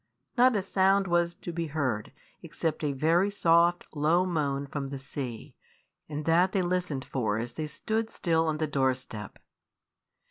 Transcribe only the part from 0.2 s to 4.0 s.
Not a sound was to be heard, except a very soft,